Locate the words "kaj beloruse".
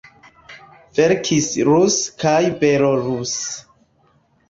2.25-3.41